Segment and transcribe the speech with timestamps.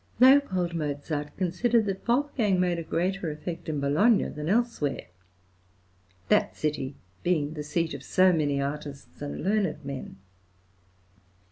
[0.19, 0.41] L..
[0.73, 5.05] Mozart considered that Wolfgang made a greater effect in Bologna than elsewhere,
[6.27, 10.17] that city being the seat of so many artists and learned men.